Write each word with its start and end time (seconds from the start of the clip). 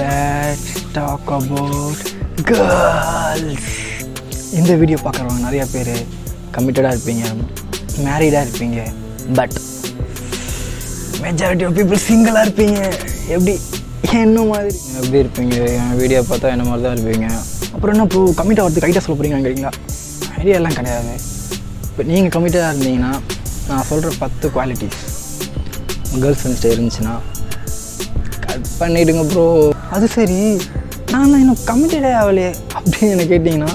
Let's 0.00 0.72
talk 0.92 1.30
about 1.36 2.00
girls 2.48 3.68
இந்த 4.58 4.72
video 4.80 4.98
பார்க்குறவங்க 5.04 5.40
நிறைய 5.46 5.64
பேர் 5.72 5.92
கமிட்டடாக 6.56 6.92
இருப்பீங்க 6.94 7.24
மேரீடாக 8.06 8.42
இருப்பீங்க 8.46 8.80
பட் 9.38 9.56
மெஜாரிட்டி 11.24 11.64
ஆஃப் 11.66 11.76
பீப்புள் 11.78 12.02
சிங்கிளாக 12.08 12.44
இருப்பீங்க. 12.46 12.80
எப்படி? 13.36 13.54
என்ன 14.20 14.44
மாதிரி? 14.50 14.70
எப்படி 14.98 15.18
இருப்பீங்க? 15.22 15.56
என் 15.78 15.96
வீடியோ 16.02 16.20
பார்த்தா 16.30 16.52
என்ன 16.54 16.64
மாதிரி 16.68 16.84
தான் 16.86 16.96
இருப்பீங்க? 16.96 17.28
அப்புறம் 17.74 17.94
என்ன 17.94 18.06
ப்ரோ 18.12 18.22
கமிட் 18.40 18.62
வரது 18.64 18.84
கைட்டாக 18.84 19.02
சொல்ல 19.06 19.16
போகிறீங்க 19.16 19.36
கேட்குறீங்களா 19.38 19.72
ஐடியாலாம் 20.40 20.78
கிடையாது. 20.78 21.12
இப்போ 21.90 22.02
நீங்கள் 22.12 22.34
கமிட்டடாக 22.36 22.72
இருந்தீங்கன்னா 22.72 23.12
நான் 23.68 23.86
சொல்கிற 23.90 24.12
பத்து 24.24 24.48
குவாலிட்டிஸ் 24.56 25.02
கேர்ள் 26.22 26.38
ஃப்ரெண்ட்ஸ்ட்டு 26.40 26.72
இருந்துச்சுன்னா 26.76 27.14
கட் 28.60 28.78
பண்ணிவிடுங்க 28.80 29.22
ப்ரோ 29.32 29.44
அது 29.96 30.06
சரி. 30.14 30.38
நான் 31.12 31.38
இன்னும் 31.42 31.60
கமிட்டடே 31.68 32.10
ஆகலையே 32.20 32.50
அப்படின்னு 32.76 33.12
என்ன 33.14 33.24
கேட்டிங்கன்னா 33.30 33.70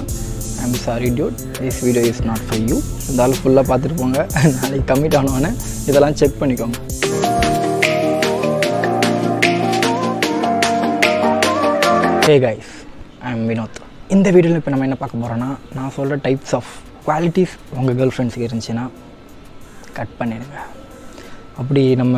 I'm 0.63 0.75
sorry 0.85 1.07
dude 1.17 1.39
this 1.57 1.79
video 1.85 2.03
is 2.11 2.21
not 2.29 2.43
for 2.47 2.61
you 2.69 2.77
இருந்தாலும் 3.05 3.39
ஃபுல்லாக 3.39 3.65
பார்த்துட்டு 3.71 3.97
போங்க. 4.01 4.19
நாளைக்கு 4.59 4.85
கமிட் 4.91 5.17
ஆனவொன்னே 5.19 5.51
இதெல்லாம் 5.89 6.15
செக் 6.21 6.37
பண்ணிக்கோங்க. 6.41 6.77
Hey 12.27 12.35
guys 12.45 12.71
I 13.25 13.33
am 13.35 13.43
Vinod 13.51 13.81
இந்த 14.15 14.27
வீடியோவில் 14.37 14.59
இப்போ 14.61 14.71
நம்ம 14.75 14.87
என்ன 14.89 14.99
பார்க்க 15.01 15.23
போகிறோன்னா 15.23 15.49
நான் 15.77 15.93
சொல்கிற 15.97 16.19
டைப்ஸ் 16.27 16.55
ஆஃப் 16.59 16.71
குவாலிட்டிஸ் 17.09 17.55
உங்கள் 17.79 17.97
கேர்ள் 17.99 18.15
ஃப்ரெண்ட்ஸுக்கு 18.15 18.47
இருந்துச்சுன்னா 18.49 18.85
கட் 19.99 20.15
பண்ணிடுங்க. 20.21 20.57
அப்படி 21.61 21.83
நம்ம 22.03 22.15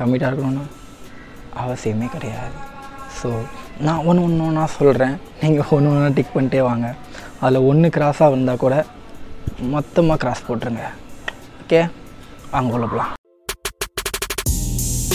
கம்மிட்டாக 0.00 0.30
இருக்கணும்னா 0.30 0.64
அவசியமே 1.62 2.06
கிடையாது. 2.14 2.58
ஸோ 3.18 3.28
நான் 3.86 4.04
ஒன்று 4.08 4.24
ஒன்று 4.26 4.46
ஒன்றா 4.48 4.64
சொல்கிறேன் 4.78 5.16
நீங்கள் 5.42 5.72
ஒன்று 5.76 5.92
ஒன்று 5.94 6.14
டிக் 6.18 6.34
பண்ணிட்டே 6.36 6.62
வாங்க. 6.70 6.86
அதில் 7.42 7.66
ஒன்று 7.70 7.88
கிராஸாக 7.96 8.34
வந்தால் 8.34 8.62
கூட 8.64 8.76
மொத்தமாக 9.74 10.20
கிராஸ் 10.22 10.46
போட்டுருங்க. 10.46 10.84
ஓகே 11.62 11.80
வாங்க 12.54 12.76
உள்ள 12.78 12.86
போகலாம் 12.92 13.12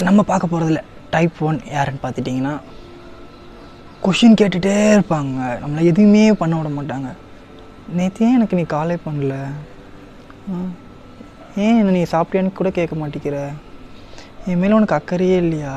நம்ம 0.07 0.21
பார்க்க 0.29 0.51
போகிறதில்ல 0.51 0.81
டைப் 1.15 1.39
ஒன் 1.47 1.57
யாருன்னு 1.73 2.03
பார்த்துட்டிங்கன்னா 2.03 2.53
கொஷின் 4.05 4.37
கேட்டுகிட்டே 4.39 4.75
இருப்பாங்க. 4.93 5.39
நம்மளை 5.61 5.81
எதுவுமே 5.89 6.21
பண்ண 6.39 6.53
விட 6.59 6.69
மாட்டாங்க. 6.77 7.09
நேற்று 7.97 8.25
ஏன் 8.27 8.37
எனக்கு 8.37 8.57
நீ 8.59 8.63
காலே 8.73 8.95
பண்ணல. 9.05 9.35
ஏன் 11.63 11.77
என்ன 11.79 11.93
நீ 11.97 12.01
சாப்பிட்டியான்னு 12.13 12.57
கூட 12.59 12.69
கேட்க 12.77 12.95
மாட்டேங்கிற? 13.01 13.39
என் 14.51 14.61
மேலே 14.61 14.77
உனக்கு 14.77 14.97
அக்கறையே 14.97 15.37
இல்லையா? 15.43 15.73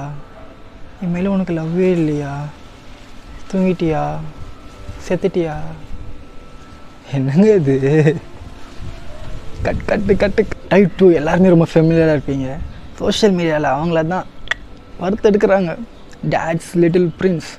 என் 1.04 1.14
மேலே 1.14 1.26
உனக்கு 1.26 1.54
லவ்வே 1.54 1.88
இல்லையா? 1.96 2.34
தூங்கிட்டியா? 3.50 4.02
செத்துட்டியா? 5.06 5.56
என்னங்க 7.12 7.54
இது? 7.54 7.74
Cut 9.62 9.82
cut 9.84 10.16
cut 10.22 10.46
type 10.68 10.94
two 10.96 11.10
எல்லாருமே 11.10 11.52
ரொம்ப 11.54 11.66
ஃபெமிலியராக 11.74 12.16
இருப்பீங்க. 12.16 12.46
சோஷியல் 13.00 13.34
மீடியாவில் 13.36 13.68
அவங்கள 13.74 14.02
தான் 14.06 14.26
வறுத்தெடுக்கிறாங்க. 15.02 15.72
டேட்ஸ் 16.34 16.72
லிட்டில் 16.74 17.10
பிரின்ஸ் 17.18 17.50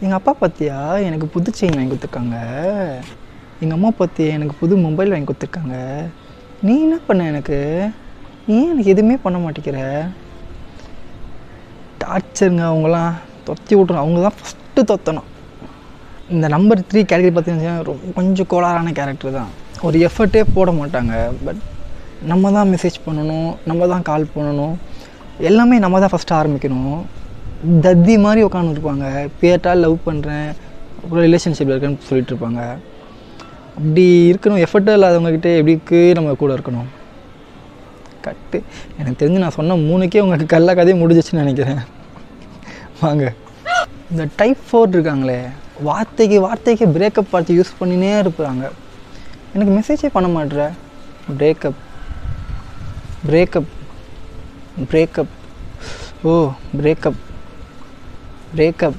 எங்கள் 0.00 0.18
அப்பா 0.18 0.34
பார்த்தியா 0.40 0.78
எனக்கு 1.08 1.26
புது 1.26 1.52
செயின் 1.60 1.78
வாங்கி 1.78 1.92
கொடுத்துருக்காங்க. 1.92 2.36
எங்கள் 3.60 3.78
அம்மா 3.78 3.92
பார்த்தியா 3.98 4.30
எனக்கு 4.38 4.54
புது 4.60 4.76
மொபைல் 4.76 5.12
வாங்கி 5.14 5.32
கொடுத்துருக்காங்க. 5.32 5.76
நீ 6.62 6.76
என்ன 6.80 6.98
பண்ண 7.06 7.24
எனக்கு? 7.24 7.60
நீ 8.46 8.56
ஏன் 8.62 8.70
எனக்கு 8.72 8.94
எதுவுமே 8.96 9.16
பண்ண 9.16 9.38
மாட்டேங்கிற? 9.38 9.80
டார்ச்சருங்க 12.36 12.64
அவங்களாம் 12.70 13.12
தொத்தி 13.46 13.74
விட்றணும் 13.78 14.02
அவங்க 14.02 14.18
தான் 14.24 14.34
ஃபஸ்ட்டு 14.38 14.80
தொத்தணும். 14.90 15.28
இந்த 16.34 16.46
நம்பர் 16.54 16.80
த்ரீ 16.88 17.00
கேரக்டர் 17.10 17.34
பார்த்தீங்கன்னா 17.36 17.76
ரொம்ப 17.88 18.10
கொஞ்சம் 18.16 18.48
கோளாறான 18.52 18.92
கேரக்டர் 18.98 19.36
தான். 19.38 19.50
ஒரு 19.86 19.96
எஃபர்ட்டே 20.08 20.42
போட 20.56 20.70
மாட்டாங்க. 20.80 21.14
பட் 21.46 21.60
நம்ம 22.32 22.50
தான் 22.56 22.68
மெசேஜ் 22.72 22.98
பண்ணணும் 23.06 23.48
நம்ம 23.70 23.88
தான் 23.92 24.04
கால் 24.10 24.26
பண்ணணும். 24.34 24.74
எல்லாமே 25.50 25.78
நம்ம 25.84 26.00
தான் 26.04 26.12
ஃபஸ்ட்டு 26.14 26.36
ஆரம்பிக்கணும். 26.40 27.00
தத்தி 27.86 28.16
மாதிரி 28.26 28.42
உட்காந்துருப்பாங்க 28.48 29.06
பேட்டால் 29.40 29.82
லவ் 29.86 29.96
பண்ணுறேன் 30.08 30.48
அப்புறம் 31.00 31.24
ரிலேஷன்ஷிப்பில் 31.28 31.74
இருக்கேன்னு 31.74 32.08
சொல்லிட்டு 32.10 32.32
இருப்பாங்க. 32.34 32.60
அப்படி 33.78 34.06
இருக்கணும். 34.30 34.62
எஃபர்ட்டே 34.66 34.98
இல்லாதவங்ககிட்ட 34.98 35.50
எப்படிக்கு 35.62 36.00
நம்ம 36.20 36.38
கூட 36.44 36.52
இருக்கணும். 36.58 36.88
கட்டு 38.28 38.58
எனக்கு 39.00 39.20
தெரிஞ்சு 39.20 39.42
நான் 39.42 39.58
சொன்ன 39.60 39.82
மூணுக்கே 39.88 40.22
உங்களுக்கு 40.24 40.54
கல்ல 40.56 40.70
கதையே 40.78 40.96
முடிஞ்சிச்சுன்னு 41.02 41.44
நினைக்கிறேன். 41.44 41.82
வாங்க. 43.00 43.24
இந்த 44.10 44.24
டைப் 44.40 44.60
ஃபோர் 44.66 44.94
இருக்காங்களே 44.96 45.38
வார்த்தைக்கு 45.88 46.36
வார்த்தைக்கு 46.44 46.86
பிரேக்கப் 46.96 47.32
வார்த்தை 47.32 47.54
யூஸ் 47.58 47.72
பண்ணினே 47.80 48.10
இருப்பாங்க. 48.22 48.64
எனக்கு 49.54 49.72
மெசேஜே 49.78 50.08
பண்ண 50.14 50.28
மாட்ற. 50.36 50.68
Breakup 51.40 51.80
breakup 53.28 53.70
breakup 54.92 55.32
oh 56.30 56.32
breakup 56.80 57.20
breakup 58.56 58.98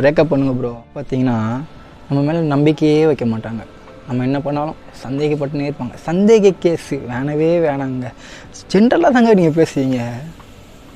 breakup 0.00 0.30
பண்ணுங்க 0.32 0.54
ப்ரோ 0.60 0.72
பார்த்தீங்கன்னா 0.94 1.38
நம்ம 2.08 2.20
மேலே 2.26 2.40
நம்பிக்கையே 2.54 3.06
வைக்க 3.10 3.24
மாட்டாங்க. 3.34 3.62
நம்ம 4.08 4.22
என்ன 4.28 4.38
பண்ணாலும் 4.46 4.78
சந்தேகப்பட்டுனே 5.04 5.66
இருப்பாங்க. 5.70 5.96
சந்தேக 6.08 6.54
கேஸு 6.64 6.96
வேணவே 7.10 7.50
வேணாங்க. 7.66 8.06
ஜென்ரலாக 8.72 9.14
தாங்க 9.16 9.34
நீங்கள் 9.40 9.58
பேசுவீங்க 9.60 10.00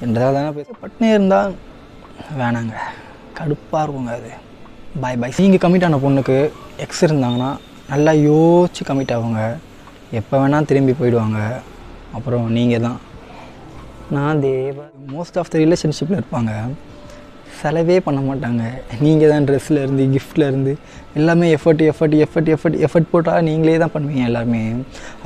என்றதால் 0.04 0.36
தானே 0.38 0.50
பேச 0.58 0.70
பட்னே 0.82 1.08
இருந்தால் 1.16 1.52
வேணாங்க. 2.40 2.74
கடுப்பாக 3.38 3.84
இருக்குங்க 3.84 4.12
அது. 4.18 4.32
பாய் 5.02 5.18
பாய் 5.20 5.38
நீங்கள் 5.44 5.62
கமிட் 5.64 5.86
ஆன 5.86 5.98
பொண்ணுக்கு 6.04 6.38
எக்ஸ் 6.84 7.04
இருந்தாங்கன்னா 7.08 7.50
நல்லா 7.92 8.12
யோசிச்சு 8.28 8.82
கமிட் 8.90 9.14
ஆகுங்க. 9.16 9.42
எப்போ 10.20 10.34
வேணால் 10.42 10.68
திரும்பி 10.70 10.92
போயிடுவாங்க. 11.00 11.40
அப்புறம் 12.16 12.44
நீங்கள் 12.56 12.84
தான். 12.86 12.98
நான் 14.16 14.40
தேவ 14.48 14.80
மோஸ்ட் 15.14 15.38
ஆஃப் 15.40 15.50
த 15.52 15.58
ரிலேஷன்ஷிப்பில் 15.64 16.18
இருப்பாங்க. 16.20 16.52
செலவே 17.60 17.96
பண்ண 18.06 18.20
மாட்டாங்க. 18.28 18.62
நீங்கள் 19.04 19.30
தான் 19.32 19.46
ட்ரெஸ்ஸில் 19.48 19.80
இருந்து 19.82 20.04
கிஃப்ட்டில் 20.14 20.46
இருந்து 20.50 20.72
எல்லாமே 21.18 21.46
effort 21.56 21.82
effort 21.90 22.16
effort 22.24 22.50
effort 22.54 22.78
effort 22.86 23.12
போட்டால் 23.12 23.44
நீங்களே 23.48 23.76
தான் 23.82 23.92
பண்ணுவீங்க 23.94 24.24
எல்லாருமே. 24.30 24.62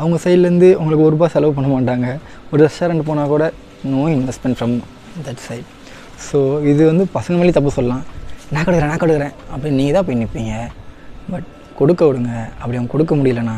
அவங்க 0.00 0.16
சைட்லேருந்து 0.24 0.68
உங்களுக்கு 0.82 1.06
ஒரு 1.06 1.14
ரூபாய் 1.16 1.32
செலவு 1.36 1.56
பண்ண 1.58 1.70
மாட்டாங்க. 1.76 2.08
ஒரு 2.50 2.60
ரெஸ்டாரண்ட் 2.66 3.08
போனால் 3.08 3.32
கூட 3.34 3.46
no 3.92 4.02
investment 4.14 4.58
from 4.58 4.74
that 5.26 5.42
side 5.46 5.68
so 6.28 6.38
இது 6.70 6.82
வந்து 6.90 7.04
பசங்க 7.16 7.36
மேலே 7.40 7.52
தப்பு 7.56 7.70
சொல்லலாம். 7.78 8.04
நான் 8.54 8.64
கொடுக்குறேன் 8.66 8.90
நான் 8.92 9.02
கொடுக்குறேன். 9.02 9.34
அப்படி 9.52 9.70
நீங்கள் 9.78 9.96
தான் 9.96 10.06
போய் 10.06 10.18
நிற்பீங்க 10.20 10.54
பட் 11.32 11.48
கொடுக்க 11.80 12.02
விடுங்க. 12.08 12.32
அப்படி 12.60 12.76
அவங்க 12.78 12.92
கொடுக்க 12.94 13.14
முடியலன்னா 13.20 13.56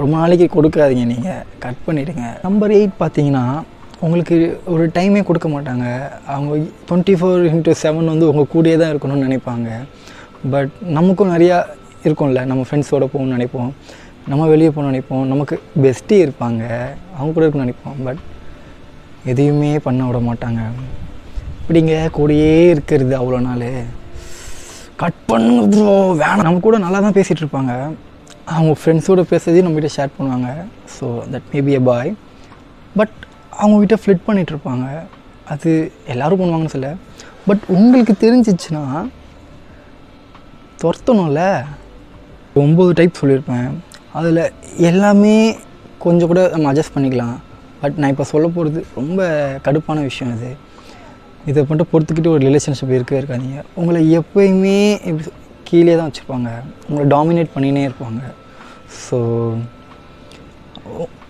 ரொம்ப 0.00 0.14
நாளைக்கு 0.20 0.46
கொடுக்காதீங்க 0.56 1.04
நீங்கள் 1.12 1.42
கட் 1.64 1.82
பண்ணிவிடுங்க 1.86 2.24
நம்பர் 2.46 2.74
எயிட் 2.78 2.94
பார்த்தீங்கன்னா 3.02 3.44
உங்களுக்கு 4.06 4.36
ஒரு 4.72 4.84
டைமே 4.96 5.20
கொடுக்க 5.28 5.48
மாட்டாங்க. 5.54 5.86
அவங்க 6.34 6.56
டுவெண்ட்டி 6.88 7.14
ஃபோர் 7.20 7.46
இன்ட்டு 7.52 7.72
செவன் 7.82 8.10
வந்து 8.12 8.28
உங்கள் 8.30 8.50
கூடயே 8.54 8.76
தான் 8.82 8.92
இருக்கணும்னு 8.92 9.26
நினைப்பாங்க. 9.28 9.68
பட் 10.52 10.72
நமக்கும் 10.96 11.32
நிறையா 11.34 11.56
இருக்கும்ல. 12.06 12.42
நம்ம 12.50 12.64
ஃப்ரெண்ட்ஸோடு 12.68 13.08
போகணும்னு 13.12 13.36
நினைப்போம். 13.38 13.70
நம்ம 14.32 14.46
வெளியே 14.52 14.70
போகணும்னு 14.74 14.92
நினைப்போம். 14.92 15.24
நமக்கு 15.32 15.56
பெஸ்ட்டே 15.84 16.18
இருப்பாங்க. 16.26 16.62
அவங்க 17.16 17.32
கூட 17.36 17.44
இருக்கணும்னு 17.46 17.66
நினைப்போம். 17.68 17.96
பட் 18.08 18.20
எதையுமே 19.32 19.70
பண்ண 19.86 20.06
விட 20.08 20.18
மாட்டாங்க. 20.28 20.60
இப்படிங்க 21.60 21.94
கூடயே 22.16 22.52
இருக்கிறது 22.74 23.14
அவ்வளோ 23.20 23.40
நாள். 23.48 23.68
கட் 25.02 25.18
பண்ணுங்க 25.30 25.64
ப்ரோ 25.72 25.90
வேணாம். 26.22 26.46
நம்ம 26.46 26.62
கூட 26.66 26.76
நல்லா 26.84 27.00
தான் 27.06 27.16
பேசிகிட்டு 27.18 27.42
இருப்பாங்க. 27.44 27.72
அவங்க 28.54 28.72
ஃப்ரெண்ட்ஸோட 28.80 29.22
பேசுறதையும் 29.32 29.66
நம்மகிட்ட 29.66 29.90
ஷேர் 29.96 30.16
பண்ணுவாங்க. 30.18 30.50
So 30.94 31.06
that 31.32 31.48
maybe 31.54 31.72
a 31.78 31.82
boy 31.90 32.10
but 32.98 33.16
அவங்கக்கிட்ட 33.60 33.96
ஃப்ளிட் 34.02 34.26
பண்ணிகிட்ருப்பாங்க 34.28 34.86
அது 35.54 35.70
எல்லோரும் 36.12 36.40
பண்ணுவாங்கன்னு 36.40 36.74
சொல்ல. 36.76 36.90
பட் 37.48 37.62
உங்களுக்கு 37.76 38.14
தெரிஞ்சிச்சுன்னா 38.24 38.84
துரத்தணும்ல? 40.82 41.42
ஒம்பது 42.62 42.90
டைப் 42.98 43.20
சொல்லியிருப்பேன். 43.20 43.68
அதில் 44.18 44.42
எல்லாமே 44.90 45.36
கொஞ்சம் 46.04 46.30
கூட 46.30 46.42
நம்ம 46.54 46.68
அட்ஜஸ்ட் 46.70 46.96
பண்ணிக்கலாம். 46.96 47.36
பட் 47.80 47.98
நான் 48.00 48.12
இப்போ 48.14 48.26
சொல்ல 48.32 48.46
போகிறது 48.56 48.80
ரொம்ப 48.98 49.26
கடுப்பான 49.66 50.02
விஷயம் 50.08 50.32
இது. 50.36 50.50
இதை 51.50 51.60
மட்டும் 51.68 51.90
பொறுத்துக்கிட்டு 51.92 52.32
ஒரு 52.34 52.42
ரிலேஷன்ஷிப் 52.48 52.96
இருக்கவே 52.96 53.20
இருக்காதீங்க. 53.20 53.60
உங்களை 53.80 54.00
எப்போயுமே 54.20 54.78
இப்படி 55.10 55.30
கீழே 55.68 55.94
தான் 55.98 56.08
வச்சுருப்பாங்க. 56.08 56.50
உங்களை 56.88 57.04
டாமினேட் 57.14 57.54
பண்ணினே 57.56 57.82
இருப்பாங்க. 57.88 58.20
ஸோ 59.04 59.18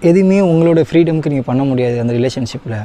எதுவுமே 0.08 0.38
உங்களோட 0.48 0.80
ஃப்ரீடமுக்கு 0.88 1.30
நீங்கள் 1.32 1.50
பண்ண 1.50 1.62
முடியாது 1.70 1.96
அந்த 2.02 2.12
ரிலேஷன்ஷிப்பில் 2.18 2.78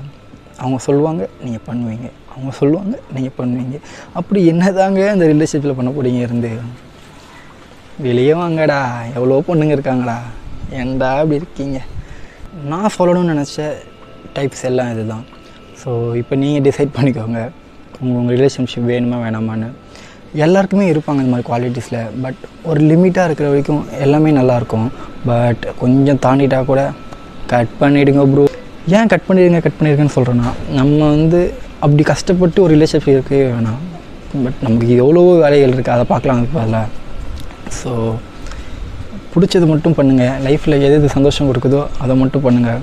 அவங்க 0.62 0.77
சொல்லுவாங்க 0.88 1.24
நீங்கள் 1.45 1.66
பண்ணுவீங்க. 1.68 2.07
அவங்க 2.33 2.51
சொல்லுவாங்க 2.59 2.94
நீங்கள் 3.16 3.36
பண்ணுவீங்க. 3.39 3.77
அப்படி 4.19 4.39
என்னதாங்க 4.51 5.01
அந்த 5.16 5.25
ரிலேஷன்ஷிப்பில் 5.33 5.77
பண்ண 5.80 5.92
போறீங்க 5.98 6.21
இருந்து? 6.27 6.51
வெளியே 8.06 8.33
வாங்கடா. 8.42 8.80
எவ்வளோ 9.18 9.42
பொண்ணுங்க 9.50 9.75
இருக்காங்கடா 9.77 10.18
ஏன்டா 10.81 11.09
இப்படி 11.24 11.39
இருக்கீங்க? 11.42 11.80
நான் 12.72 12.94
சொல்லணும்னு 12.98 13.34
நினச்ச 13.34 13.68
டைப்ஸ் 14.36 14.66
எல்லாம் 14.70 14.90
இதுதான். 14.94 15.24
ஸோ 15.82 15.90
இப்போ 16.22 16.34
நீங்கள் 16.42 16.64
டிசைட் 16.68 16.92
பண்ணிக்கோங்க. 16.98 17.40
உங்கள் 18.02 18.20
உங்கள் 18.22 18.36
ரிலேஷன்ஷிப் 18.38 18.90
வேணுமா 18.92 19.18
வேணாமான்னு. 19.24 19.70
எல்லாருக்குமே 20.46 20.86
இருப்பாங்க 20.92 21.22
இந்த 21.24 21.32
மாதிரி 21.34 21.48
குவாலிட்டிஸில் 21.50 22.00
பட் 22.24 22.40
ஒரு 22.70 22.80
லிமிட்டாக 22.90 23.28
இருக்கிற 23.30 23.48
வரைக்கும் 23.52 23.82
எல்லாமே 24.06 24.30
நல்லாயிருக்கும் 24.40 24.88
பட் 25.30 25.66
கொஞ்சம் 25.82 26.20
தாண்டிட்டா 26.26 26.60
கூட 26.72 26.82
கட் 27.52 27.74
பண்ணிவிடுங்க 27.82 28.24
ப்ரோ 28.32 28.46
ஏன் 28.98 29.10
கட் 29.14 29.28
பண்ணிடுங்க 29.28 29.60
கட் 29.66 29.78
பண்ணிடுங்கன்னு 29.80 30.16
சொல்கிறேன்னா 30.18 30.50
நம்ம 30.80 31.00
வந்து 31.16 31.42
அப்படி 31.86 32.04
கஷ்டப்பட்டு 32.14 32.64
ஒரு 32.66 32.72
ரிலேஷன்ஷிப் 32.76 33.14
இருக்கவே 33.16 33.44
வேணாம். 33.56 33.82
பட் 34.44 34.60
நமக்கு 34.66 34.88
எவ்வளவோ 35.04 35.34
வேலைகள் 35.44 35.74
இருக்குது 35.74 35.96
அதை 35.96 36.06
பார்க்கலாம் 36.14 36.42
அதில் 36.62 36.80
ஸோ 37.80 37.92
பிடிச்சது 39.33 39.65
மட்டும் 39.71 39.95
பண்ணுங்கள் 40.00 40.35
லைஃப்பில் 40.45 40.77
எது 40.88 40.95
எது 41.00 41.07
சந்தோஷம் 41.18 41.50
கொடுக்குதோ 41.50 41.81
அதை 42.03 42.13
மட்டும் 42.21 42.45
பண்ணுங்கள் 42.45 42.81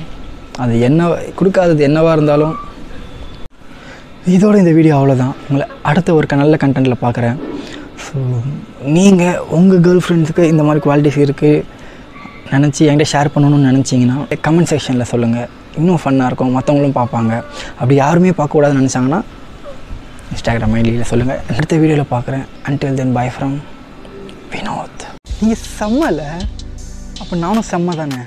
அது 0.62 0.74
என்ன 0.88 1.08
கொடுக்காதது 1.38 1.82
என்னவாக 1.88 2.16
இருந்தாலும் 2.16 2.54
இதோட 4.36 4.56
இந்த 4.62 4.72
வீடியோ 4.78 4.94
அவ்வளோதான் 4.96 5.34
உங்களை 5.46 5.66
அடுத்த 5.90 6.14
ஒரு 6.18 6.26
நல்ல 6.42 6.56
கண்டென்ட்டில் 6.62 7.02
பார்க்குறேன். 7.04 7.36
ஸோ 8.04 8.18
நீங்கள் 8.96 9.38
உங்கள் 9.58 9.82
கேர்ள் 9.86 10.02
ஃப்ரெண்ட்ஸுக்கு 10.04 10.44
இந்த 10.52 10.62
மாதிரி 10.66 10.82
குவாலிட்டிஸ் 10.86 11.20
இருக்குது 11.26 11.64
நினச்சி 12.54 12.82
என்கிட்ட 12.90 13.12
ஷேர் 13.12 13.32
பண்ணணும்னு 13.34 13.70
நினச்சிங்கன்னா 13.70 14.16
கமெண்ட் 14.46 14.70
செக்ஷனில் 14.72 15.10
சொல்லுங்கள் 15.12 15.48
இன்னும் 15.80 16.00
ஃபன்னாக 16.02 16.30
இருக்கும். 16.30 16.52
மற்றவங்களும் 16.56 16.96
பார்ப்பாங்க. 17.00 17.32
அப்படி 17.80 17.96
யாருமே 18.02 18.32
பார்க்கக்கூடாதுன்னு 18.40 18.82
நினச்சாங்கன்னா 18.82 19.20
இன்ஸ்டாகிராம் 20.32 20.76
ஐடியில் 20.80 21.10
சொல்லுங்கள் 21.12 21.40
அடுத்த 21.56 21.78
வீடியோவில் 21.84 22.12
பார்க்குறேன். 22.16 22.44
Until 22.68 23.00
then 23.00 23.16
bye 23.20 23.26
from 23.36 23.56
Vinod 24.54 25.06
நீங்கள் 25.42 25.62
செம்மல 25.78 26.22
அப்போ 27.22 27.34
நானும் 27.44 27.66
செம்ம 27.70 27.94
தானே? 28.00 28.18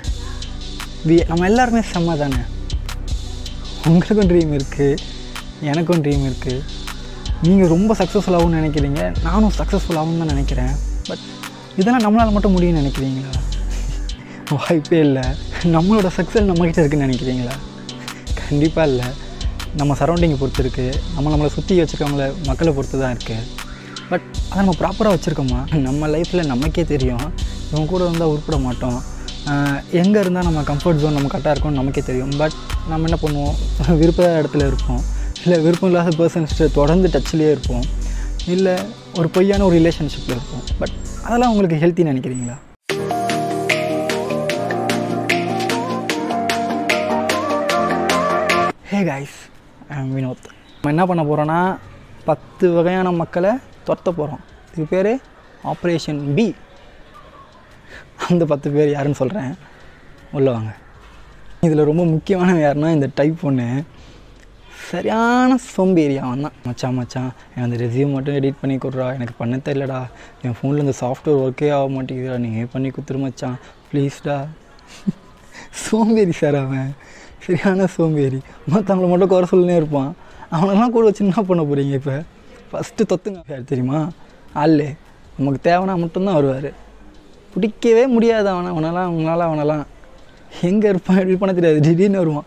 வி 1.08 1.16
நம்ம 1.30 1.46
எல்லாருமே 1.50 1.82
செம்ம 1.90 2.16
தானே? 2.22 2.40
உங்களுக்கும் 3.88 4.28
ட்ரீம் 4.30 4.52
இருக்குது 4.56 4.88
எனக்கும் 5.70 6.02
ட்ரீம் 6.04 6.24
இருக்குது 6.28 6.62
நீங்கள் 7.46 7.70
ரொம்ப 7.74 7.94
சக்ஸஸ்ஃபுல்லாகவும் 8.00 8.56
நினைக்கிறீங்க 8.60 9.00
நானும் 9.26 9.54
சக்ஸஸ்ஃபுல்லாகவும் 9.58 10.20
தான் 10.22 10.32
நினைக்கிறேன். 10.34 10.74
பட் 11.08 11.24
இதெல்லாம் 11.80 12.04
நம்மளால் 12.06 12.34
மட்டும் 12.36 12.54
முடியும்னு 12.56 12.82
நினைக்கிறீங்களா? 12.82 13.32
வாய்ப்பே 14.54 15.00
இல்லை. 15.06 15.24
நம்மளோட 15.76 16.10
சக்ஸஸ் 16.18 16.48
நம்மக்கிட்ட 16.50 16.82
இருக்குன்னு 16.82 17.08
நினைக்கிறீங்களா? 17.08 17.54
கண்டிப்பாக 18.42 18.88
இல்லை. 18.90 19.08
நம்ம 19.80 19.92
சரௌண்டிங்கை 20.00 20.38
பொறுத்து 20.40 20.62
இருக்குது 20.64 20.98
நம்ம 21.14 21.30
நம்மளை 21.34 21.52
சுற்றி 21.58 21.76
வச்சுருக்கவங்கள 21.80 22.26
மக்களை 22.50 22.72
பொறுத்து 22.78 22.98
தான் 23.04 23.14
இருக்குது 23.16 23.62
அதை 24.54 24.66
நம்ம 24.66 24.74
ப்ராப்பராக 24.80 25.12
வச்சுருக்கோமா 25.14 25.60
நம்ம 25.86 26.08
லைஃப்பில் 26.08 26.46
நமக்கே 26.46 26.84
தெரியும். 26.84 27.22
இவங்க 27.70 27.90
கூட 27.90 28.02
இருந்தால் 28.04 28.28
உருப்பிட 28.28 28.56
மாட்டோம். 28.58 28.98
எங்கே 29.90 30.18
இருந்தால் 30.20 30.46
நம்ம 30.48 30.60
கம்ஃபர்ட் 30.60 31.00
ஜோன் 31.02 31.16
நம்ம 31.16 31.28
கரெக்டாக 31.32 31.54
இருக்கும்னு 31.54 31.78
நமக்கே 31.78 32.02
தெரியும். 32.06 32.32
பட் 32.38 32.52
நம்ம 32.88 33.08
என்ன 33.08 33.18
பண்ணுவோம்? 33.24 33.56
விருப்ப 34.00 34.42
இடத்துல 34.42 34.66
இருப்போம். 34.66 35.00
இல்லை 35.44 35.58
விருப்பம் 35.64 35.90
இல்லாத 35.90 36.12
பர்சன்ஸ்ட்டு 36.18 36.70
தொடர்ந்து 36.72 37.08
டச்லேயே 37.14 37.50
இருப்போம். 37.50 37.84
இல்லை 38.46 38.74
ஒரு 39.18 39.28
பொய்யான 39.28 39.64
ஒரு 39.64 39.76
ரிலேஷன்ஷிப்பில் 39.78 40.34
இருப்போம். 40.36 40.64
பட் 40.78 40.94
அதெல்லாம் 41.24 41.52
உங்களுக்கு 41.54 41.80
ஹெல்த்தின்னு 41.86 42.14
நினைக்கிறீங்களா? 42.14 42.56
ஹே 48.92 49.02
கைஸ் 49.12 49.36
ஐ 49.88 50.00
வினோத் 50.16 50.48
நம்ம 50.82 50.94
என்ன 50.94 51.06
பண்ண 51.06 51.22
போகிறோன்னா 51.30 51.60
பத்து 52.24 52.66
வகையான 52.72 53.10
மக்களை 53.22 53.52
துரத்த 53.86 54.10
போகிறோம் 54.20 54.42
இதுக்கு 54.70 54.88
பேர் 54.94 55.12
ஆப்ரேஷன் 55.72 56.20
பி 56.34 56.54
அந்த 58.28 58.44
பத்து 58.44 58.70
பேர் 58.70 58.90
யாருன்னு 58.90 59.20
சொல்கிறேன் 59.20 59.52
உள்ள 60.32 60.50
வாங்க. 60.50 60.72
இதில் 61.60 61.88
ரொம்ப 61.90 62.04
முக்கியமானவன் 62.04 62.64
யாருன்னா 62.64 62.90
இந்த 62.92 63.08
டைப் 63.14 63.42
ஒன்று 63.42 63.66
சரியான 64.90 65.56
சோம்பேறி 65.56 66.18
அவன் 66.18 66.40
தான். 66.40 66.52
மச்சான் 66.64 66.94
மச்சான் 66.94 67.30
என் 67.56 67.62
அந்த 67.62 67.76
ரெசியூம் 67.84 68.12
மட்டும் 68.12 68.34
எடிட் 68.34 68.60
பண்ணி 68.60 68.76
கொடுறா. 68.76 69.06
எனக்கு 69.14 69.34
பண்ண 69.38 69.56
தெரியலடா. 69.56 70.00
என் 70.42 70.56
ஃபோனில் 70.58 70.82
இந்த 70.84 70.92
சாஃப்ட்வேர் 71.00 71.40
ஒர்க்கே 71.44 71.68
ஆக 71.76 71.86
மாட்டேங்குதுடா. 71.94 72.36
நீங்கள் 72.38 72.68
பண்ணி 72.72 72.90
கொடுத்துரு 72.90 73.18
மச்சான்? 73.18 73.56
ப்ளீஸ்டா 73.92 74.36
சோம்பேறி 75.70 76.32
சார் 76.32 76.54
அவன். 76.54 76.90
சரியான 77.46 77.86
சோம்பேறி. 77.86 78.40
மற்றவங்கள 78.70 79.08
மட்டும் 79.08 79.28
குறை 79.28 79.48
சொல்லினே 79.50 79.76
இருப்பான். 79.76 80.14
அவனெல்லாம் 80.52 80.90
கூட 80.90 81.04
வச்சு 81.04 81.24
என்ன 81.24 81.42
பண்ண 81.42 81.62
போகிறீங்க 81.62 81.94
இப்போ? 82.00 82.22
ஃபஸ்ட்டு 82.74 83.02
தொத்துங்க. 83.08 83.42
யார் 83.48 83.64
தெரியுமா? 83.64 84.08
ஆள். 84.52 84.94
நமக்கு 85.38 85.70
தேவைன்னா 85.70 85.96
மட்டும்தான் 85.96 86.34
வருவார். 86.34 86.72
பிடிக்கவே 87.54 88.06
முடியாது 88.06 88.48
அவனை. 88.48 88.70
அவனெல்லாம் 88.70 89.08
அவங்களால 89.08 89.42
அவனெல்லாம். 89.48 89.84
எங்கே 90.62 90.88
இருப்பான்? 90.88 91.16
எப்படி 91.16 91.36
பண்ண 91.36 91.54
தெரியாது. 91.54 91.80
திடீர்னு 91.80 92.18
வருவான். 92.18 92.44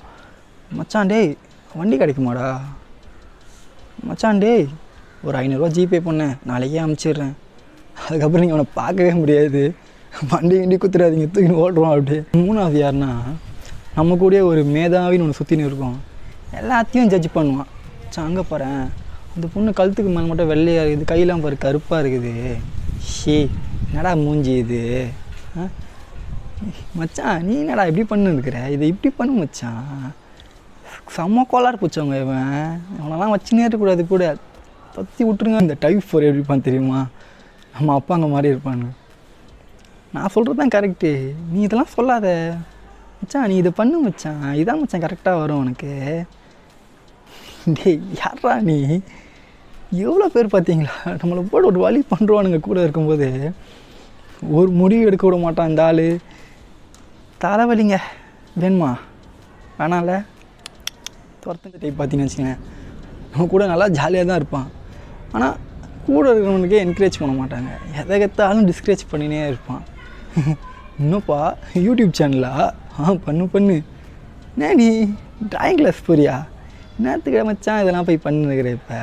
மச்சான் 0.72 1.08
டேய் 1.08 1.38
வண்டி 1.76 1.98
கிடைக்குமாடா? 1.98 2.58
மச்சான் 4.04 4.38
டேய் 4.38 4.68
ஒரு 5.24 5.38
ஐநூறுரூவா 5.38 5.70
ஜிபே 5.78 6.00
பண்ணேன் 6.06 6.38
நாளைக்கே 6.46 6.80
அமுச்சிடுறேன். 6.80 7.34
அதுக்கப்புறம் 8.08 8.46
நீங்கள் 8.46 8.58
அவனை 8.58 8.66
பார்க்கவே 8.74 9.14
முடியாது. 9.14 9.76
வண்டி 10.30 10.60
வண்டி 10.60 10.76
குத்துறாதீங்க. 10.76 11.28
தூக்கின்னு 11.34 11.62
ஓடுறோம் 11.64 11.90
அப்படியே 11.90 12.24
மூணாவது 12.34 12.90
யாருன்னா 12.90 13.16
நம்ம 13.96 14.16
கூடயே 14.16 14.42
ஒரு 14.42 14.66
மேதாவின்னு 14.66 15.22
ஒன்று 15.22 15.44
சுற்றின்னு 15.44 15.66
இருக்கும். 15.66 15.98
எல்லாத்தையும் 16.54 17.06
ஜட்ஜ் 17.06 17.26
பண்ணுவான். 17.36 17.70
மச்சான் 18.04 18.26
அங்கே 18.26 18.44
பாரேன். 18.52 18.88
இந்த 19.38 19.50
பொண்ணு 19.54 19.72
கழுத்துக்கு 19.72 20.14
மேலே 20.14 20.28
மட்டும் 20.28 20.48
வெள்ளையாக 20.48 20.90
இருக்குது 20.90 21.12
கையெல்லாம் 21.12 21.42
பாரு 21.42 21.58
கருப்பாக 21.58 22.08
இருக்குது. 22.08 22.54
ஷே 23.10 23.50
என்னடா 23.88 24.16
மூஞ்சி 24.16 24.58
இது? 24.58 25.08
ஆ? 25.60 25.62
மச்சான் 26.96 27.44
நீ 27.44 27.58
என்னடா 27.58 27.86
இப்படி 27.86 28.22
பண்ணிருக்கிற? 28.22 28.70
இதை 28.70 28.88
இப்படி 28.88 29.14
பண்ணு 29.18 29.34
மச்சான். 29.34 30.14
செம்ம 31.18 31.44
கோளாறு 31.48 31.78
பிடிச்சவங்க 31.82 32.22
இவன். 32.22 32.82
அவனெல்லாம் 33.02 33.36
வச்சுனே 33.36 33.60
இருக்கக்கூடாது 33.60 34.08
கூட. 34.08 34.36
தத்தி 34.96 35.22
விட்டுருங்க. 35.22 35.62
இந்த 35.62 35.76
டைப் 35.80 35.98
ஃபோர் 35.98 36.28
எப்படி 36.28 36.34
இருப்பான் 36.34 36.62
தெரியுமா? 36.62 37.08
நம்ம 37.74 37.98
அப்பாங்க 37.98 38.30
மாதிரி 38.30 38.56
இருப்பானு 38.56 38.88
நான் 40.14 40.28
சொல்கிறது 40.28 40.68
தான் 40.68 40.82
கரெக்டு 40.82 41.34
நீ 41.52 41.62
இதெல்லாம் 41.62 41.88
சொல்லாத. 41.88 42.56
மச்சான் 43.22 43.48
நீ 43.48 43.56
இதை 43.56 43.72
பண்ணு 43.76 44.00
மச்சான். 44.00 44.44
இதான் 44.44 44.80
மச்சான் 44.80 45.02
கரெக்டாக 45.02 45.40
வரும் 45.40 45.58
உனக்கு. 45.58 46.24
டேய் 47.74 48.02
யாரா 48.16 48.62
நீ? 48.62 49.00
எவ்வளோ 49.92 50.26
பேர் 50.34 50.54
பார்த்தீங்களா? 50.54 50.96
நம்மளை 51.20 51.42
போட்டு 51.52 51.70
ஒரு 51.70 51.80
வழி 51.80 52.00
பண்ணுறவானுங்க 52.14 52.60
கூட 52.60 52.78
இருக்கும்போது 52.84 53.28
ஒரு 54.58 54.70
முடிவு 54.72 55.06
எடுக்க 55.06 55.24
விட 55.28 55.38
மாட்டான் 55.44 55.70
இந்த 55.70 55.84
ஆள். 55.84 56.08
தலைவலிங்க 57.44 57.98
வேணுமா? 58.62 58.90
வேணாம்ல. 59.80 60.26
துரத்துங்க 61.44 61.78
டைப் 61.82 62.00
பார்த்தீங்கன்னு 62.00 62.28
வச்சுக்கோங்க 62.28 62.58
நம்ம 63.32 63.48
கூட 63.54 63.66
நல்லா 63.72 63.88
ஜாலியாக 63.88 64.28
தான் 64.28 64.40
இருப்பான். 64.42 64.68
ஆனால் 65.32 65.56
கூட 66.08 66.34
இருக்கிறவனுக்கே 66.34 66.84
என்கரேஜ் 66.86 67.20
பண்ண 67.22 67.34
மாட்டாங்க. 67.42 67.72
எதை 68.02 68.18
கத்தாலும் 68.24 68.68
டிஸ்கரேஜ் 68.70 69.04
பண்ணினே 69.12 69.48
இருப்பான். 69.48 69.84
இன்னும்ப்பா 71.02 71.40
யூடியூப் 71.88 72.18
சேனலா 72.20 72.54
ஆ 73.00 73.14
பண்ணு 73.26 73.48
பண்ணு. 73.48 73.76
என்ன 74.54 74.74
நீ 74.74 74.88
ட்ராயிங் 75.54 75.82
கிளாஸ் 75.82 76.08
போறியா? 76.08 76.36
என்னத்துக்கு 76.98 77.44
மச்சான் 77.50 77.82
இதெல்லாம் 77.82 78.08
போய் 78.08 78.26
பண்ணுகிற 78.28 78.70
இப்போ. 78.78 79.02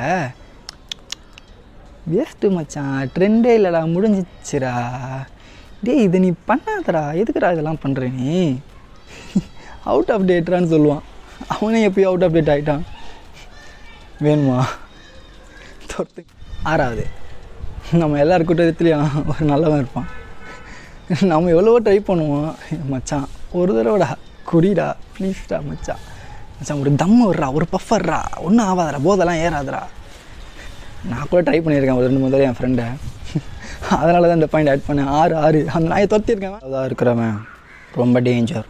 வேஸ்ட்டு 2.13 2.49
மச்சான் 2.49 3.09
ட்ரெண்டே 3.15 3.51
இல்லைடா 3.59 3.81
முடிஞ்சிச்சுரா 3.93 4.73
டேய் 5.83 6.03
இதை 6.03 6.19
நீ 6.19 6.29
பண்ணாதடா. 6.47 7.01
எதுக்குடா 7.21 7.51
இதெல்லாம் 7.51 7.79
பண்ணுற 7.85 8.13
நீ? 8.13 8.59
அவுட் 9.83 10.11
ஆஃப் 10.11 10.21
டேட்ரான்னு 10.21 10.71
சொல்லுவான். 10.73 11.01
அவனே 11.47 11.87
எப்பயும் 11.87 12.11
அவுட் 12.11 12.23
ஆஃப் 12.23 12.31
டேட் 12.31 12.47
ஆகிட்டான் 12.47 12.81
வேணுமா? 14.19 14.65
தொட்டு. 15.95 16.25
ஆறாவது. 16.63 17.07
நம்ம 17.91 18.17
எல்லார் 18.17 18.45
கூட்டத்துலேயும் 18.45 19.25
ஒரு 19.25 19.45
நல்லவன் 19.45 19.77
இருப்பான். 19.77 20.07
நம்ம 21.21 21.49
எவ்வளவோ 21.49 21.79
ட்ரை 21.81 21.99
பண்ணுவோம். 22.07 22.53
மச்சான் 22.85 23.27
ஒரு 23.51 23.71
தடவைடா. 23.75 24.09
குடிடா 24.51 24.95
ப்ளீஸ்டா 25.17 25.57
மச்சான். 25.63 26.03
மச்சான் 26.57 26.79
ஒரு 26.79 26.95
தம் 26.95 27.33
வர்றா 27.33 27.53
ஒரு 27.53 27.65
பஃபர்றா 27.71 28.19
ஒன்றும் 28.37 28.67
ஆகாதடா 28.67 28.99
போதெல்லாம் 29.03 29.41
ஏறாதடா. 29.45 29.83
நான் 31.11 31.29
கூட 31.31 31.41
ட்ரை 31.47 31.59
பண்ணியிருக்கேன். 31.63 31.99
ஒரு 31.99 32.07
ரெண்டு 32.07 32.21
மூணு 32.21 32.33
தடவை 32.33 32.47
என் 32.49 32.59
ஃப்ரெண்டை 32.59 32.87
அதனால 34.01 34.27
தான் 34.27 34.39
இந்த 34.39 34.49
பாயிண்ட் 34.53 34.71
ஆட் 34.71 34.87
பண்ணேன். 34.87 35.09
ஆறு 35.19 35.33
ஆறு. 35.45 35.59
அந்த 35.75 35.87
நாயை 35.91 36.05
துரத்திருக்கேன் 36.11 36.55
அதான் 36.67 36.85
இருக்கிறவன். 36.89 37.35
ரொம்ப 38.01 38.21
டேஞ்சர் 38.27 38.67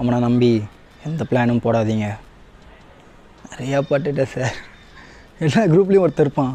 அவனை 0.00 0.18
நம்பி 0.26 0.50
எந்த 1.06 1.24
பிளானும் 1.30 1.62
போடாதீங்க. 1.64 2.08
நிறையா 3.50 3.78
பட்டுட்டேன் 3.90 4.30
சார் 4.34 4.56
எல்லா 5.46 5.62
குரூப்லேயும் 5.72 6.04
ஒருத்தர் 6.04 6.26
இருப்பான். 6.26 6.54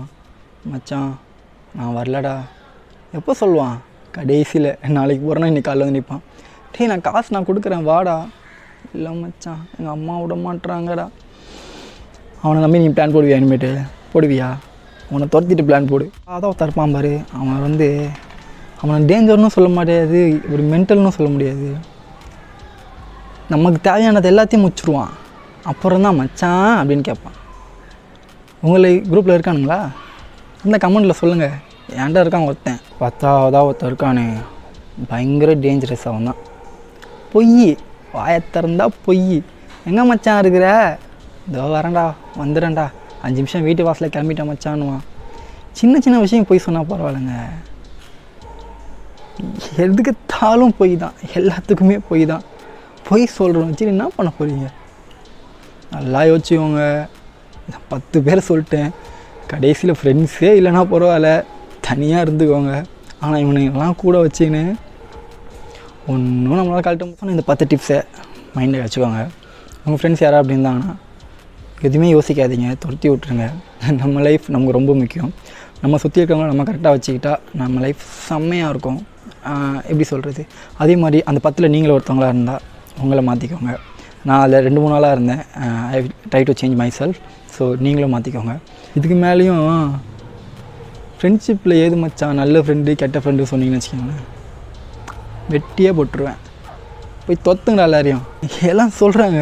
மச்சான் 0.71 1.11
நான் 1.77 1.95
வரலடா. 1.97 2.35
எப்போ 3.17 3.31
சொல்லுவான்? 3.41 3.75
கடைசியில். 4.17 4.69
நாளைக்கு 4.97 5.23
போகிறேன்னா 5.25 5.49
இன்றைக்கி 5.51 5.67
காலையில் 5.67 5.87
வந்து 5.87 5.99
நிற்பான் 5.99 6.23
டேய் 6.75 6.89
நான் 6.91 7.05
காசு 7.07 7.35
நான் 7.35 7.49
கொடுக்குறேன். 7.49 7.83
வாடா. 7.91 8.15
இல்லை 8.95 9.11
மச்சான் 9.23 9.61
எங்கள் 9.77 9.95
அம்மா 9.97 10.15
விட 10.21 10.35
மாட்டுறாங்கடா 10.45 11.05
அவனை 12.43 12.61
நம்பி 12.63 12.81
நீ 12.83 12.87
பிளான் 12.95 13.15
போடுவியா 13.15 13.37
இனிமேட்டு? 13.41 13.71
போடுவியா? 14.13 14.49
அவனை 15.09 15.27
துரத்திட்டு 15.31 15.67
பிளான் 15.67 15.87
போடு. 15.87 16.11
அதான் 16.29 16.59
தரப்பான் 16.61 16.93
பாரு. 16.93 17.19
அவன் 17.33 17.61
வந்து 17.61 18.07
அவனை 18.81 19.05
டேஞ்சர்னு 19.05 19.47
சொல்ல 19.47 19.69
முடியாது 19.69 20.41
ஒரு 20.51 20.63
மென்டல்னு 20.63 21.15
சொல்ல 21.17 21.31
முடியாது. 21.31 21.73
நமக்கு 23.49 23.81
தேவையானது 23.81 24.31
எல்லாத்தையும் 24.31 24.65
முச்சிருவான் 24.65 25.13
அப்புறம் 25.63 26.01
தான் 26.01 26.15
மச்சான் 26.15 26.87
அப்படின்னு 26.87 27.01
கேட்பான். 27.01 27.37
உங்களை 28.61 29.01
குரூப்பில் 29.11 29.35
இருக்கானுங்களா? 29.35 29.79
இந்த 30.65 30.77
கமெண்ட்டில் 30.87 31.19
சொல்லுங்கள் 31.21 31.55
ஏன்டா 31.97 32.21
இருக்கான் 32.23 32.45
ஒருத்தன்? 32.45 32.79
பத்தாவதாக 32.99 33.63
ஒருத்தன் 33.63 33.95
இருக்கானே. 33.95 34.27
பயங்கர 35.07 35.55
டேஞ்சரஸ் 35.55 36.05
அவன் 36.05 36.23
தான். 36.23 36.35
பொய். 37.33 37.77
வாயை 38.13 38.39
திறந்தா 38.53 38.85
பொய். 39.05 39.43
எங்கே 39.85 40.01
மச்சான் 40.01 40.39
இருக்கிற? 40.39 40.97
இதோ 41.49 41.61
வரேன்டா 41.61 42.13
வந்துடுறேன்டா. 42.39 42.85
அஞ்சு 43.23 43.39
நிமிஷம் 43.41 43.65
வீட்டு 43.67 43.85
வாசலில் 43.87 44.13
கிளம்பிட்டேன் 44.15 44.49
மச்சான்னுவான் 44.49 45.03
சின்ன 45.79 45.99
சின்ன 46.05 46.17
விஷயம் 46.23 46.47
பொய் 46.49 46.65
சொன்னால் 46.65 46.89
பரவாயில்லைங்க. 46.89 47.35
எதுக்குத்தாலும் 49.83 50.73
பொய் 50.79 50.93
தான். 51.03 51.15
எல்லாத்துக்குமே 51.39 51.97
பொய் 52.09 52.23
தான். 52.31 52.43
பொய் 53.07 53.23
சொல்கிறோம் 53.37 53.69
வச்சு 53.69 53.91
என்ன 53.93 54.07
பண்ண 54.17 54.31
போகிறீங்க 54.37 54.67
நல்லா 55.93 56.21
யோசிச்சுக்கோங்க. 56.29 56.83
நான் 57.71 57.87
பத்து 57.93 58.17
பேர் 58.27 58.47
சொல்லிட்டேன். 58.49 58.89
கடைசியில் 59.51 59.97
ஃப்ரெண்ட்ஸே 59.99 60.51
இல்லைன்னா 60.59 60.81
பரவாயில்ல. 60.93 61.31
தனியாக 61.87 62.25
இருந்துக்கோங்க. 62.25 62.73
ஆனால் 63.23 63.41
இவனுங்கெல்லாம் 63.43 63.99
கூட 64.03 64.15
வச்சுக்கின்னு 64.25 64.63
ஒன்றும் 66.11 66.59
நம்மளால் 66.59 66.85
கழட்ட 66.85 67.03
முடியும் 67.07 67.35
இந்த 67.37 67.45
பத்து 67.49 67.65
டிப்ஸை 67.71 67.99
மைண்டில் 68.55 68.83
வச்சுக்கோங்க. 68.85 69.21
உங்கள் 69.83 69.99
ஃப்ரெண்ட்ஸ் 69.99 70.23
யாரா 70.25 70.39
அப்படி 70.41 70.55
இருந்தாங்கன்னா 70.57 70.93
எதுவுமே 71.87 72.07
யோசிக்காதீங்க 72.15 72.67
துரத்தி 72.83 73.07
விட்ருங்க 73.11 73.45
நம்ம 74.01 74.21
லைஃப் 74.27 74.45
நமக்கு 74.53 74.75
ரொம்ப 74.77 74.91
முக்கியம். 74.99 75.31
நம்ம 75.83 75.97
சுற்றி 76.03 76.19
இருக்கிறவங்கள 76.19 76.51
நம்ம 76.51 76.63
கரெக்டாக 76.67 76.93
வச்சுக்கிட்டா 76.95 77.33
நம்ம 77.61 77.81
லைஃப் 77.85 78.03
செம்மையாக 78.27 78.73
இருக்கும். 78.73 78.99
எப்படி 79.89 80.05
சொல்கிறது 80.11 80.43
அதே 80.83 80.93
மாதிரி 81.01 81.19
அந்த 81.29 81.39
பத்தில் 81.45 81.71
நீங்களும் 81.73 81.95
ஒருத்தவங்களாக 81.97 82.33
இருந்தால் 82.35 82.63
உங்களை 83.03 83.23
மாற்றிக்கோங்க 83.29 83.73
நான் 84.27 84.41
அதில் 84.43 84.63
ரெண்டு 84.67 84.79
மூணு 84.81 84.93
நாளாக 84.95 85.15
இருந்தேன். 85.17 85.41
I 85.95 85.97
try 86.31 86.41
to 86.49 86.55
change 86.61 86.77
myself 86.99 87.19
so 87.55 87.63
நீங்களும் 87.85 88.13
மாற்றிக்கோங்க 88.15 88.53
இதுக்கு 88.97 89.17
மேலேயும் 89.25 89.61
ஃப்ரெண்ட்ஷிப்பில் 91.17 91.75
ஏது 91.83 91.97
மச்சான்? 92.03 92.39
நல்ல 92.41 92.61
ஃப்ரெண்டு 92.63 92.95
கெட்ட 93.01 93.17
ஃப்ரெண்டு 93.23 93.49
சொன்னீங்கன்னு 93.51 93.81
வச்சுக்கோங்களேன். 93.81 94.23
வெட்டியே 95.53 95.91
போட்டுருவேன். 95.97 96.39
போய் 97.25 97.43
தொத்துங்கடா 97.47 97.85
எல்லாரையும். 97.89 98.23
எல்லாம் 98.71 98.95
சொல்கிறாங்க 99.01 99.41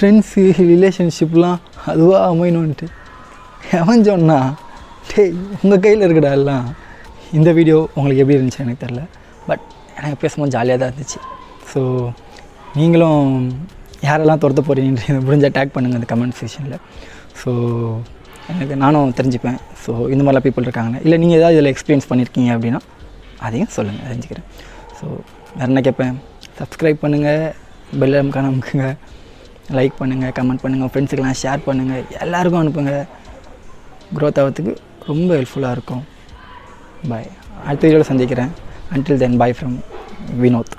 ஃப்ரெண்ட்ஸு 0.00 0.42
ரிலேஷன்ஷிப்லாம் 0.72 1.58
அதுவாக 1.90 2.20
அமையணுன்ட்டு 2.32 2.86
எவன் 3.78 4.04
சொன்னா 4.06 4.36
டேய் 5.08 5.34
உங்கள் 5.62 5.82
கையில் 5.84 6.04
இருக்குடா 6.06 6.30
எல்லாம். 6.38 6.66
இந்த 7.38 7.50
வீடியோ 7.58 7.78
உங்களுக்கு 7.96 8.22
எப்படி 8.22 8.36
இருந்துச்சு 8.38 8.62
எனக்கு 8.64 8.82
தெரில 8.84 9.02
பட் 9.48 9.64
எனக்கு 9.98 10.18
பேசும்போது 10.22 10.54
ஜாலியாக 10.54 10.78
தான் 10.82 10.90
இருந்துச்சு. 10.92 11.20
ஸோ 11.72 11.80
நீங்களும் 12.78 13.28
யாரெல்லாம் 14.08 14.40
துரத்த 14.44 14.64
போகிறீங்கன்ற 14.68 15.18
முடிஞ்ச 15.26 15.50
டேக் 15.58 15.74
பண்ணுங்கள் 15.76 16.00
அந்த 16.00 16.08
கமெண்ட் 16.14 16.38
செக்ஷனில் 16.40 16.78
ஸோ 17.42 17.50
எனக்கு 18.52 18.80
நானும் 18.84 19.14
தெரிஞ்சுப்பேன். 19.20 19.60
ஸோ 19.84 19.90
இந்த 20.14 20.22
மாதிரிலாம் 20.22 20.46
பீப்புள் 20.48 20.68
இருக்காங்க 20.68 20.96
இல்லை 21.04 21.18
நீங்கள் 21.24 21.38
ஏதாவது 21.40 21.56
இதில் 21.58 21.72
எக்ஸ்பீரியன்ஸ் 21.74 22.10
பண்ணியிருக்கீங்க 22.12 22.50
அப்படின்னா 22.56 22.82
அதையும் 23.48 23.72
சொல்லுங்கள் 23.78 24.08
தெரிஞ்சுக்கிறேன். 24.10 24.48
ஸோ 24.98 25.06
வேறு 25.58 25.70
என்ன 25.70 25.82
கேட்பேன்? 25.88 26.16
சப்ஸ்கிரைப் 26.62 27.04
பண்ணுங்கள் 27.06 27.46
பெல் 28.02 28.20
அமுக்கான 28.24 28.50
அமுக்குங்க. 28.54 28.88
லைக் 29.78 29.98
பண்ணுங்கள் 30.00 30.34
கமெண்ட் 30.38 30.62
பண்ணுங்கள் 30.64 30.90
ஃப்ரெண்ட்ஸுக்கெல்லாம் 30.92 31.40
ஷேர் 31.42 31.66
பண்ணுங்கள் 31.68 32.04
எல்லாருக்கும் 32.26 32.62
அனுப்புங்க. 32.62 32.94
க்ரோத் 34.16 34.40
ஆகிறதுக்கு 34.42 34.74
ரொம்ப 35.10 35.30
ஹெல்ப்ஃபுல்லாக 35.38 35.76
இருக்கும். 35.76 36.04
பாய் 37.10 37.28
அடுத்த 37.68 37.82
வீடியோவில் 37.86 38.10
சந்திக்கிறேன். 38.12 38.52
Until 38.94 39.22
then 39.24 39.38
bye 39.42 39.56
from 39.58 39.78
Vinod 40.44 40.74